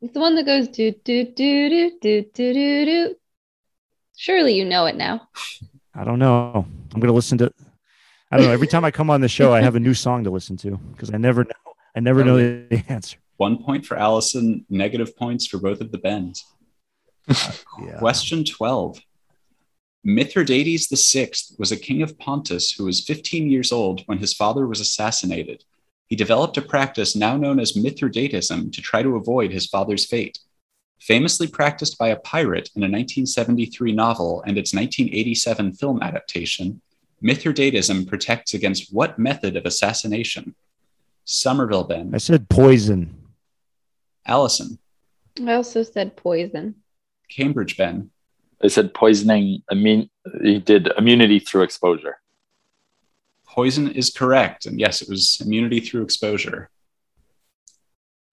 [0.01, 3.15] It's the one that goes do do do do do do do do.
[4.17, 5.27] Surely you know it now.
[5.95, 6.65] I don't know.
[6.93, 7.51] I'm gonna listen to.
[8.31, 8.51] I don't know.
[8.53, 10.77] Every time I come on the show, I have a new song to listen to
[10.91, 11.73] because I never know.
[11.95, 13.17] I never know the answer.
[13.37, 16.45] One point for Allison, negative points for both of the bends.
[17.81, 17.97] Yeah.
[17.97, 18.99] Question 12.
[20.03, 24.67] Mithridates VI was a king of Pontus who was 15 years old when his father
[24.67, 25.63] was assassinated.
[26.07, 30.39] He developed a practice now known as Mithridatism to try to avoid his father's fate.
[30.99, 36.81] Famously practiced by a pirate in a 1973 novel and its 1987 film adaptation,
[37.23, 40.55] Mithridatism protects against what method of assassination?
[41.25, 43.15] Somerville Ben, I said poison.
[44.25, 44.79] Allison,
[45.45, 46.75] I also said poison.
[47.29, 48.09] Cambridge Ben,
[48.63, 49.63] I said poisoning.
[49.69, 50.09] I mean,
[50.41, 52.19] he did immunity through exposure.
[53.47, 54.65] Poison is correct.
[54.65, 56.69] And yes, it was immunity through exposure.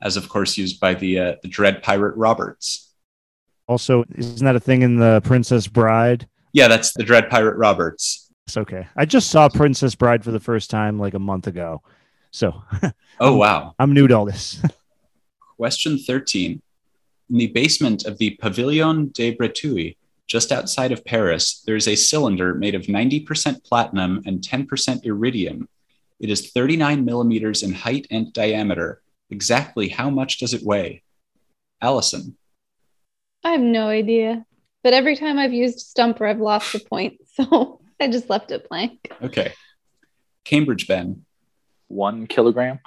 [0.02, 2.92] As of course used by the uh, the dread pirate Roberts.
[3.66, 6.28] Also, isn't that a thing in the Princess Bride?
[6.52, 8.30] Yeah, that's the dread pirate Roberts.
[8.46, 8.86] It's okay.
[8.94, 11.82] I just saw Princess Bride for the first time like a month ago,
[12.30, 12.62] so
[13.20, 13.74] Oh wow.
[13.78, 14.62] I'm new to all this.
[15.56, 16.60] Question 13.
[17.30, 19.96] In the basement of the Pavillon de Breteuils,
[20.28, 25.68] just outside of Paris, there is a cylinder made of 90% platinum and 10% iridium.
[26.20, 29.02] It is 39 millimeters in height and diameter.
[29.30, 31.02] Exactly how much does it weigh?
[31.80, 32.36] Allison.
[33.44, 34.44] I have no idea.
[34.82, 37.18] But every time I've used Stumper, I've lost a point.
[37.36, 39.12] So I just left it blank.
[39.22, 39.52] Okay.
[40.44, 41.26] Cambridge Ben.
[41.88, 42.78] One kilogram.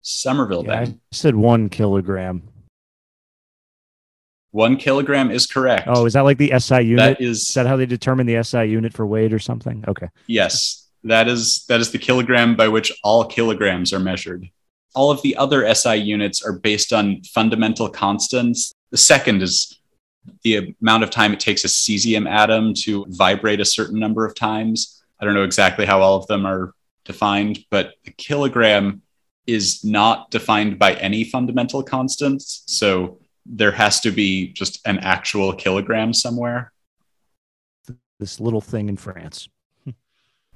[0.00, 1.00] Somerville Yeah, I Ben.
[1.12, 2.42] said one kilogram.
[4.58, 5.86] One kilogram is correct.
[5.86, 7.18] Oh, is that like the SI unit?
[7.18, 9.84] that is Is that how they determine the SI unit for weight or something?
[9.86, 10.08] Okay.
[10.26, 14.50] Yes, that is that is the kilogram by which all kilograms are measured.
[14.96, 18.72] All of the other SI units are based on fundamental constants.
[18.90, 19.78] The second is
[20.42, 24.34] the amount of time it takes a cesium atom to vibrate a certain number of
[24.34, 25.04] times.
[25.20, 29.02] I don't know exactly how all of them are defined, but the kilogram
[29.46, 32.64] is not defined by any fundamental constants.
[32.66, 36.72] So there has to be just an actual kilogram somewhere.
[38.20, 39.48] This little thing in France.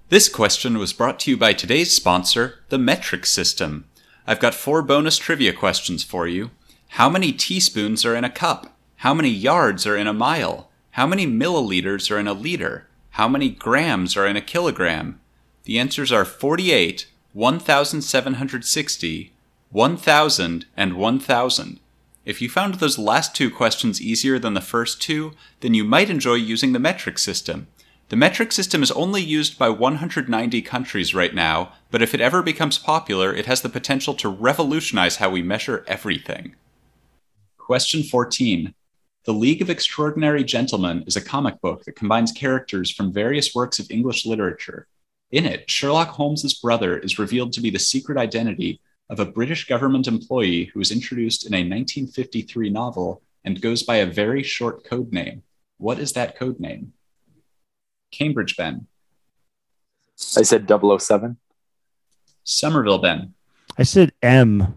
[0.08, 3.86] This question was brought to you by today's sponsor, the metric system.
[4.26, 6.50] I've got four bonus trivia questions for you.
[6.90, 8.76] How many teaspoons are in a cup?
[8.96, 10.68] How many yards are in a mile?
[10.92, 12.86] How many milliliters are in a liter?
[13.12, 15.18] How many grams are in a kilogram?
[15.64, 19.32] The answers are 48, 1,760,
[19.70, 21.80] 1,000, and 1,000.
[22.24, 26.08] If you found those last two questions easier than the first two, then you might
[26.08, 27.66] enjoy using the metric system.
[28.10, 32.42] The metric system is only used by 190 countries right now, but if it ever
[32.42, 36.54] becomes popular, it has the potential to revolutionize how we measure everything.
[37.58, 38.72] Question 14.
[39.24, 43.78] The League of Extraordinary Gentlemen is a comic book that combines characters from various works
[43.78, 44.86] of English literature.
[45.32, 48.80] In it, Sherlock Holmes's brother is revealed to be the secret identity
[49.12, 53.96] of a British government employee who was introduced in a 1953 novel and goes by
[53.96, 55.42] a very short code name.
[55.76, 56.94] What is that code name?
[58.10, 58.86] Cambridge Ben,
[60.36, 61.36] I said 007.
[62.42, 63.34] Somerville Ben,
[63.76, 64.74] I said M,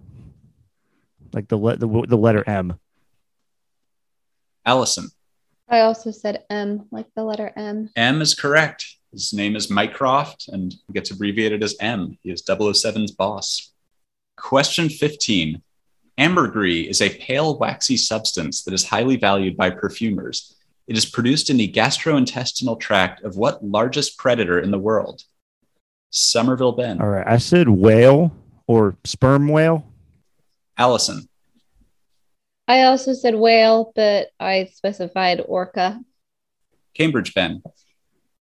[1.31, 2.77] like the le- the, the letter M.
[4.65, 5.11] Allison.
[5.69, 7.89] I also said M, like the letter M.
[7.95, 8.97] M is correct.
[9.13, 12.17] His name is Mycroft and he gets abbreviated as M.
[12.21, 13.71] He is 007's boss.
[14.37, 15.61] Question 15.
[16.17, 20.55] Ambergris is a pale, waxy substance that is highly valued by perfumers.
[20.87, 25.23] It is produced in the gastrointestinal tract of what largest predator in the world?
[26.11, 27.01] Somerville Ben.
[27.01, 27.27] All right.
[27.27, 28.31] I said whale
[28.67, 29.85] or sperm whale.
[30.77, 31.27] Allison.
[32.67, 35.99] I also said whale, but I specified orca.
[36.93, 37.61] Cambridge Ben.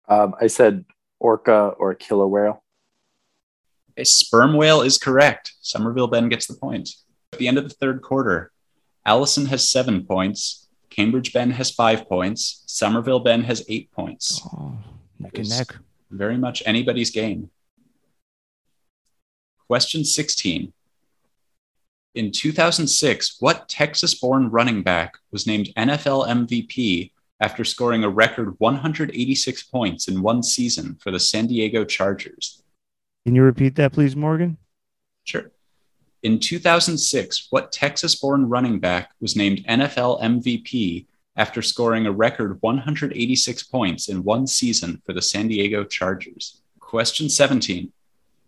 [0.07, 0.85] Um, I said
[1.19, 2.63] orca or killer whale.
[3.97, 5.53] A sperm whale is correct.
[5.61, 6.89] Somerville Ben gets the point.
[7.33, 8.51] At the end of the third quarter,
[9.05, 10.67] Allison has seven points.
[10.89, 12.63] Cambridge Ben has five points.
[12.65, 14.41] Somerville Ben has eight points.
[14.45, 14.77] Oh,
[15.19, 15.75] neck and neck.
[16.11, 17.49] Very much anybody's game.
[19.67, 20.73] Question 16.
[22.13, 28.55] In 2006, what Texas born running back was named NFL MVP after scoring a record
[28.59, 32.63] 186 points in one season for the San Diego Chargers?
[33.25, 34.57] Can you repeat that, please, Morgan?
[35.23, 35.51] Sure.
[36.21, 42.61] In 2006, what Texas born running back was named NFL MVP after scoring a record
[42.61, 46.61] 186 points in one season for the San Diego Chargers?
[46.79, 47.91] Question 17.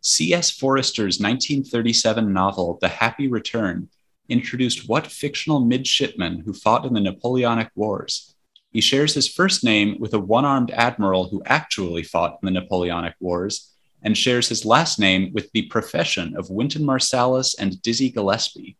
[0.01, 0.51] C.S.
[0.51, 3.89] Forester's 1937 novel, The Happy Return,
[4.29, 8.35] introduced what fictional midshipman who fought in the Napoleonic Wars?
[8.71, 12.59] He shares his first name with a one armed admiral who actually fought in the
[12.59, 18.09] Napoleonic Wars and shares his last name with the profession of Wynton Marsalis and Dizzy
[18.09, 18.77] Gillespie.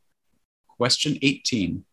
[0.77, 1.83] Question 18.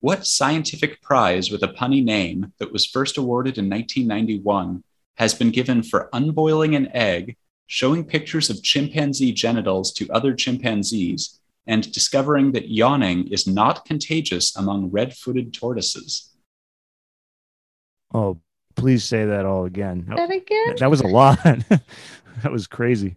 [0.00, 4.84] What scientific prize with a punny name that was first awarded in 1991
[5.16, 11.40] has been given for unboiling an egg, showing pictures of chimpanzee genitals to other chimpanzees,
[11.66, 16.36] and discovering that yawning is not contagious among red footed tortoises?
[18.14, 18.40] Oh,
[18.76, 20.04] please say that all again.
[20.08, 20.76] That again?
[20.78, 21.38] That was a lot.
[21.44, 23.16] that was crazy.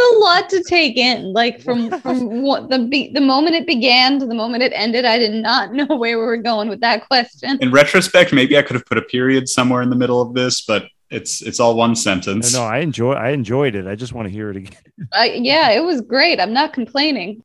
[0.00, 1.32] a lot to take in.
[1.32, 5.04] Like from from what the be- the moment it began to the moment it ended,
[5.04, 7.58] I did not know where we were going with that question.
[7.60, 10.62] In retrospect, maybe I could have put a period somewhere in the middle of this,
[10.62, 12.54] but it's it's all one No, sentence.
[12.54, 13.86] no, I enjoy I enjoyed it.
[13.86, 14.78] I just want to hear it again.
[15.12, 16.40] Uh, yeah, it was great.
[16.40, 17.42] I'm not complaining.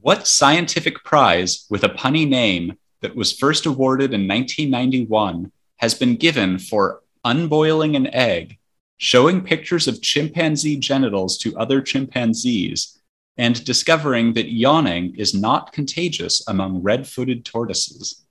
[0.00, 5.50] What scientific prize with a punny name that was first awarded in 1991
[5.84, 8.56] has been given for unboiling an egg,
[8.96, 13.02] showing pictures of chimpanzee genitals to other chimpanzees,
[13.36, 18.24] and discovering that yawning is not contagious among red footed tortoises?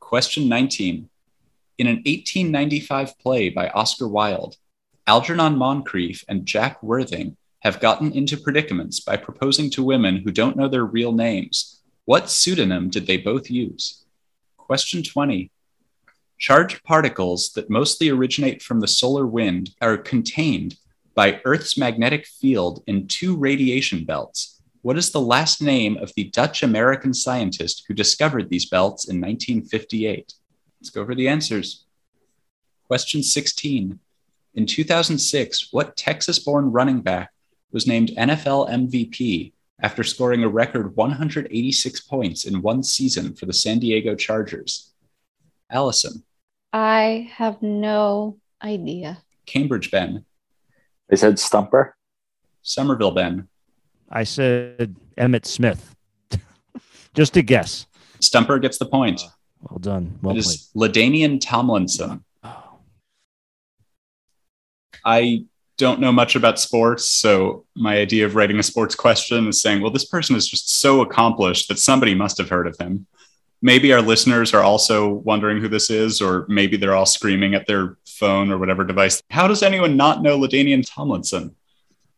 [0.00, 1.10] Question 19.
[1.76, 4.56] In an 1895 play by Oscar Wilde,
[5.06, 10.56] Algernon Moncrieff and Jack Worthing have gotten into predicaments by proposing to women who don't
[10.56, 11.82] know their real names.
[12.06, 14.06] What pseudonym did they both use?
[14.56, 15.51] Question 20.
[16.38, 20.76] Charged particles that mostly originate from the solar wind are contained
[21.14, 24.60] by Earth's magnetic field in two radiation belts.
[24.82, 29.20] What is the last name of the Dutch American scientist who discovered these belts in
[29.20, 30.34] 1958?
[30.80, 31.84] Let's go over the answers.
[32.88, 34.00] Question 16.
[34.54, 37.30] In 2006, what Texas born running back
[37.70, 43.52] was named NFL MVP after scoring a record 186 points in one season for the
[43.52, 44.91] San Diego Chargers?
[45.72, 46.22] Allison,
[46.72, 49.18] I have no idea.
[49.46, 50.24] Cambridge Ben,
[51.08, 51.96] They said Stumper.
[52.62, 53.48] Somerville Ben,
[54.10, 55.96] I said Emmitt Smith.
[57.14, 57.86] just a guess.
[58.20, 59.20] Stumper gets the point.
[59.24, 59.30] Uh,
[59.62, 60.18] well done.
[60.22, 60.54] Well it played.
[60.54, 62.22] is LaDainian Tomlinson.
[62.44, 62.78] Oh,
[65.04, 65.44] I
[65.78, 69.80] don't know much about sports, so my idea of writing a sports question is saying,
[69.80, 73.06] well, this person is just so accomplished that somebody must have heard of him.
[73.64, 77.66] Maybe our listeners are also wondering who this is, or maybe they're all screaming at
[77.68, 79.22] their phone or whatever device.
[79.30, 81.54] How does anyone not know LaDainian Tomlinson?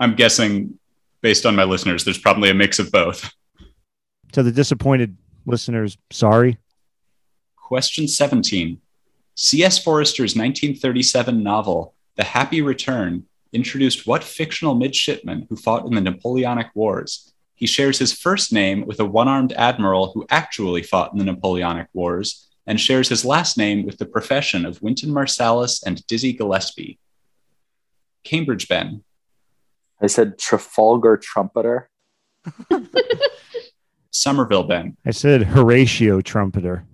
[0.01, 0.79] I'm guessing,
[1.21, 3.31] based on my listeners, there's probably a mix of both.
[4.33, 6.59] To the disappointed listeners, sorry.
[7.57, 8.81] Question 17.
[9.37, 9.79] C.S.
[9.79, 16.69] Forester's 1937 novel, The Happy Return, introduced what fictional midshipman who fought in the Napoleonic
[16.75, 17.34] Wars?
[17.55, 21.25] He shares his first name with a one armed admiral who actually fought in the
[21.25, 26.33] Napoleonic Wars, and shares his last name with the profession of Wynton Marsalis and Dizzy
[26.33, 26.99] Gillespie.
[28.25, 29.05] Cambridge Ben,
[30.01, 31.91] I said Trafalgar Trumpeter.
[34.11, 36.87] Somerville Ben, I said Horatio Trumpeter.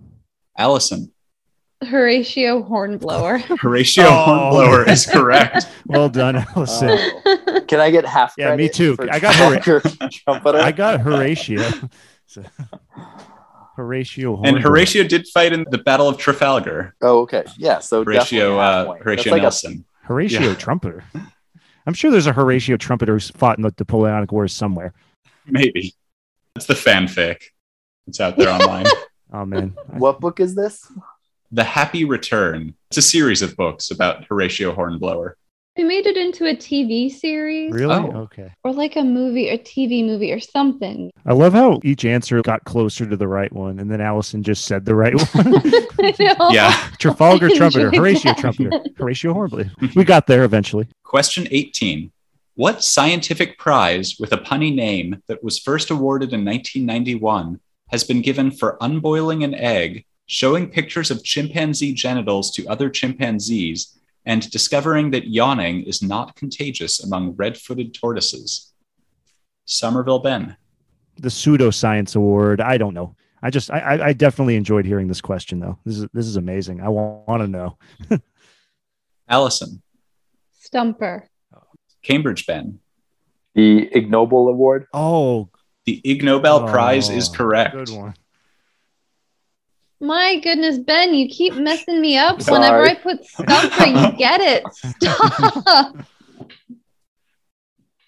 [0.57, 1.13] Allison.
[1.89, 3.39] Horatio Hornblower.
[3.61, 4.25] Horatio Oh.
[4.25, 5.67] Hornblower is correct.
[5.87, 6.91] Well done, Allison.
[6.91, 7.61] Oh.
[7.67, 8.35] Can I get half?
[8.39, 8.97] Yeah, me too.
[9.11, 10.59] I got Hora- Trafalgar Trumpeter.
[10.59, 11.69] I got Horatio.
[12.27, 12.45] So-
[13.77, 14.41] Horatio.
[14.43, 16.95] And Horatio did fight in the Battle of Trafalgar.
[17.03, 17.45] Oh, okay.
[17.57, 17.81] Yeah.
[17.81, 18.85] So Horatio, uh.
[18.99, 19.85] Horatio That's like a- Nelson.
[20.03, 20.55] Horatio Yeah.
[20.55, 21.03] Trumpeter.
[21.87, 24.93] I'm sure there's a Horatio Trumpeter who's fought in the Napoleonic Wars somewhere.
[25.47, 25.95] Maybe.
[26.55, 27.43] It's the fanfic.
[28.07, 28.87] It's out there online.
[29.33, 30.87] Oh man, what book is this?
[31.53, 32.75] The Happy Return.
[32.91, 35.37] It's a series of books about Horatio Hornblower.
[35.77, 37.95] They made it into a TV series really?
[37.95, 38.23] Oh.
[38.23, 38.53] Okay.
[38.65, 41.11] or like a movie a TV movie or something.
[41.25, 44.65] I love how each answer got closer to the right one, and then Allison just
[44.65, 45.63] said the right one.
[46.53, 46.89] Yeah.
[46.99, 48.39] Trafalgar I Trumpeter, Horatio that.
[48.39, 49.71] Trumpeter, Horatio Hornblower.
[49.95, 50.89] We got there eventually.
[51.05, 52.11] Question 18.
[52.55, 58.23] What scientific prize with a punny name that was first awarded in 1991 has been
[58.23, 65.11] given for unboiling an egg, showing pictures of chimpanzee genitals to other chimpanzees, and discovering
[65.11, 68.73] that yawning is not contagious among red footed tortoises?
[69.65, 70.57] Somerville Ben.
[71.17, 72.61] The pseudoscience award.
[72.61, 73.17] I don't know.
[73.43, 75.79] I just, I, I, I definitely enjoyed hearing this question though.
[75.85, 76.81] This is, this is amazing.
[76.81, 77.77] I want to know.
[79.29, 79.83] Allison.
[80.61, 81.29] Stumper.
[82.05, 82.79] Cambridge Ben.
[83.55, 84.87] The Ignoble Award.
[84.95, 85.49] Oh,
[85.87, 87.75] The Ig Nobel Prize is Oh, correct.
[87.75, 88.15] Good one.
[90.01, 92.41] My goodness, Ben, you keep messing me up.
[92.41, 92.59] Sorry.
[92.59, 94.65] Whenever I put stumper, you get it.
[94.73, 95.97] Stop.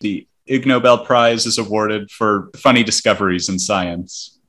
[0.00, 4.40] The Ig Nobel Prize is awarded for funny discoveries in science.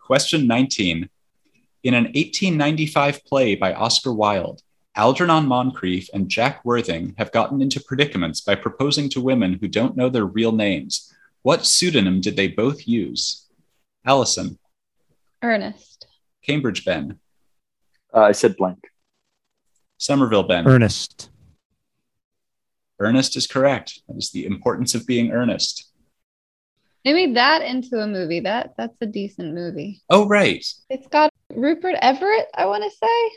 [0.00, 1.08] Question 19.
[1.84, 4.62] In an 1895 play by Oscar Wilde,
[4.96, 9.96] Algernon Moncrieff and Jack Worthing have gotten into predicaments by proposing to women who don't
[9.96, 11.14] know their real names.
[11.42, 13.46] What pseudonym did they both use?
[14.04, 14.58] Allison,
[15.42, 16.06] Ernest.
[16.44, 17.18] Cambridge Ben,
[18.14, 18.78] Uh, I said blank.
[19.98, 20.66] Somerville Ben.
[20.66, 21.30] Ernest.
[23.00, 24.00] Ernest is correct.
[24.08, 25.84] That is the importance of being earnest.
[27.04, 28.40] They made that into a movie.
[28.40, 30.02] That that's a decent movie.
[30.10, 30.64] Oh, right.
[30.90, 33.30] It's got Rupert Everett, I want to say.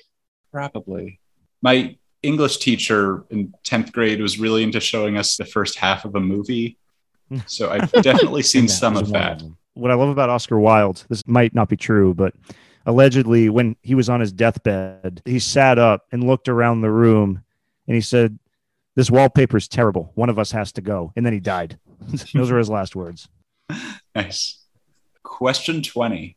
[0.52, 1.20] Probably.
[1.62, 6.16] My English teacher in 10th grade was really into showing us the first half of
[6.16, 6.78] a movie.
[7.48, 9.40] So I've definitely seen And some of that.
[9.40, 9.58] them.
[9.74, 12.34] What I love about Oscar Wilde, this might not be true, but
[12.86, 17.44] allegedly, when he was on his deathbed, he sat up and looked around the room
[17.88, 18.38] and he said,
[18.96, 20.12] This wallpaper is terrible.
[20.16, 21.14] One of us has to go.
[21.16, 21.80] And then he died.
[22.34, 23.30] Those were his last words.
[24.16, 24.66] Nice.
[25.24, 26.36] Question 20.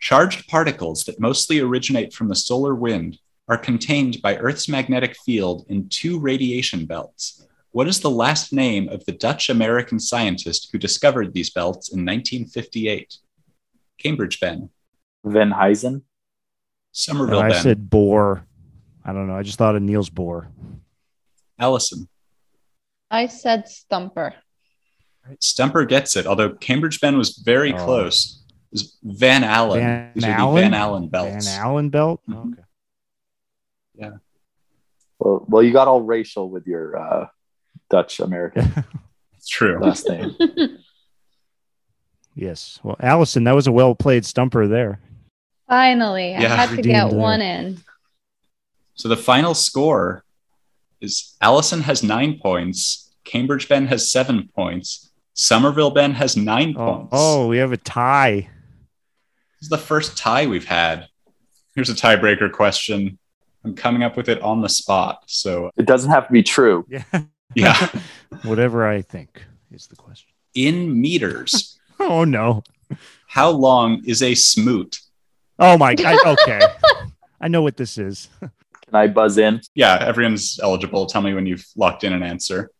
[0.00, 5.64] Charged particles that mostly originate from the solar wind are contained by Earth's magnetic field
[5.68, 7.46] in two radiation belts.
[7.76, 12.06] What is the last name of the Dutch American scientist who discovered these belts in
[12.06, 13.16] 1958?
[13.98, 14.70] Cambridge Ben,
[15.22, 16.00] Van Huysen.
[16.92, 18.44] Somerville And I Ben, said Bohr.
[19.04, 19.36] I don't know.
[19.36, 20.46] I just thought of Niels Bohr.
[21.58, 22.08] Allison.
[23.10, 24.32] I said Stumper.
[25.38, 27.84] Stumper gets it, although Cambridge Ben was very Oh.
[27.84, 28.42] close.
[28.48, 29.80] It was Van Allen.
[29.80, 30.62] Van These are the Allen?
[30.62, 31.46] Van Allen belts.
[31.46, 32.22] Van Allen belt?
[32.26, 32.52] Mhm.
[32.54, 32.62] Okay.
[33.96, 34.10] Yeah.
[35.18, 37.26] Well, well, you got all racial with your uh,
[37.90, 38.72] Dutch American
[39.36, 39.78] It's true.
[39.80, 40.34] last name.
[42.34, 42.78] Yes.
[42.82, 45.00] Well, Allison, that was a well played stumper there.
[45.68, 47.18] Finally, I had to Redeemed get there.
[47.18, 47.78] one in.
[48.94, 50.22] So the final score
[51.00, 56.84] is Allison has nine points, Cambridge Ben has seven points, Somerville Ben has nine Oh,
[56.96, 57.08] points.
[57.12, 58.48] oh, we have a tie.
[59.58, 61.08] This is the first tie we've had.
[61.74, 63.18] Here's a tiebreaker question.
[63.64, 65.22] I'm coming up with it on the spot.
[65.26, 66.86] So, It doesn't have to be true.
[66.90, 67.02] Yeah.
[67.56, 67.88] Yeah,
[68.44, 69.42] Whatever I think
[69.72, 70.28] is the question.
[70.54, 72.62] in meters, Oh, no.
[73.26, 75.00] how long is a smoot?
[75.58, 76.18] Oh, my God.
[76.24, 76.60] Okay.
[77.40, 78.28] I know what this is.
[78.40, 78.50] Can
[78.94, 79.60] I buzz in?
[79.74, 81.06] Yeah, everyone's eligible.
[81.06, 82.70] Tell me when you've locked in an answer.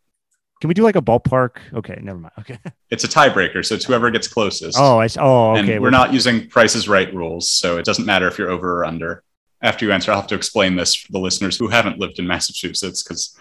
[0.60, 1.56] Can we do like a ballpark?
[1.74, 1.98] Okay.
[2.02, 2.32] Never mind.
[2.38, 2.58] Okay.
[2.90, 4.78] It's a tiebreaker, so it's whoever gets closest.
[4.80, 5.78] Oh, I s- Oh, and okay.
[5.78, 9.22] we're not using prices right rules, so it doesn't matter if you're over or under.
[9.62, 12.26] After you answer, I'll have to explain this for the listeners who haven't lived in
[12.26, 13.36] Massachusetts because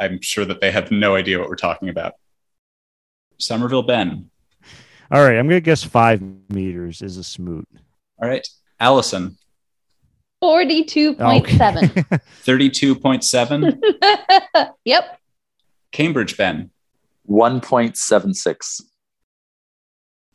[0.00, 2.14] I'm sure that they have no idea what we're talking about.
[3.38, 4.30] Somerville Ben.
[5.10, 5.36] All right.
[5.36, 7.68] I'm going to guess five meters is a smoot.
[8.22, 8.46] All right.
[8.80, 9.36] Allison,
[10.42, 12.20] 42.7.
[12.44, 14.72] 32.7.
[14.84, 15.18] yep.
[15.92, 16.70] Cambridge Ben.
[17.28, 18.82] 1.76.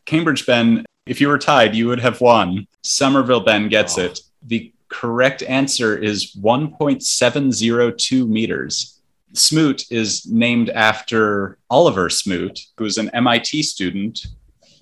[0.06, 2.68] Cambridge Ben, if you were tied, you would have won.
[2.84, 4.04] Somerville Ben gets Oh.
[4.04, 4.20] it.
[4.44, 8.95] The correct answer is 1.702 meters.
[9.38, 14.28] Smoot is named after Oliver Smoot, who was an MIT student,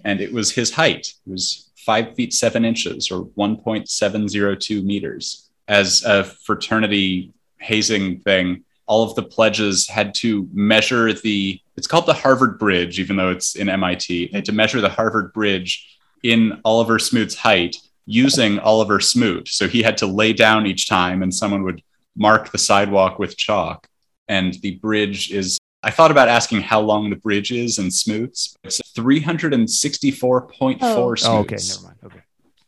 [0.03, 1.13] and it was his height.
[1.25, 5.49] It was five feet seven inches, or 1.702 meters.
[5.67, 12.05] As a fraternity hazing thing, all of the pledges had to measure the, it's called
[12.05, 14.27] the Harvard Bridge, even though it's in MIT.
[14.27, 19.47] They had to measure the Harvard Bridge in Oliver Smoot's height using Oliver Smoot.
[19.47, 21.81] So he had to lay down each time, and someone would
[22.15, 23.87] mark the sidewalk with chalk.
[24.27, 28.55] And the bridge is, I thought about asking how long the bridge is in Smoots.
[28.63, 31.15] It's 364.4 Oh.
[31.15, 31.55] Smoots, Oh, okay.
[31.57, 31.97] Never mind.
[32.05, 32.19] Okay.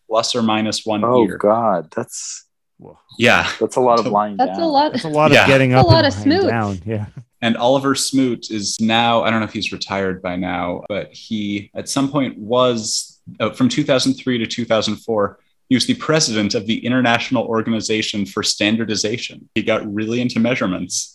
[0.08, 1.36] plus or minus one Oh year.
[1.36, 2.46] Oh God, that's
[2.78, 3.00] Whoa.
[3.18, 3.50] Yeah.
[3.60, 4.62] that's a lot of lying That's down.
[4.62, 4.92] a lot.
[4.92, 5.44] That's a lot Yeah.
[5.44, 6.50] of getting That's up a lot and of lying smoots.
[6.52, 6.82] down.
[6.86, 7.06] Yeah.
[7.42, 11.70] And Oliver Smoot is now, I don't know if he's retired by now, but he
[11.76, 15.40] at some point was uh, from 2003 to 2004.
[15.70, 19.50] He was the president of the International Organization for Standardization.
[19.56, 21.15] He got really into measurements.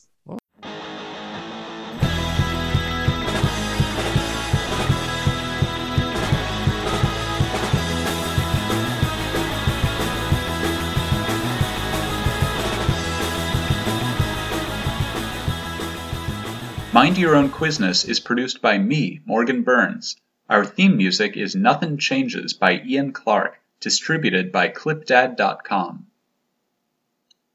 [17.01, 20.17] Mind Your Own Quizness is produced by me, Morgan Burns.
[20.51, 26.09] Our theme music is Nothing Changes by Ian Clark, distributed by ClipDad.com.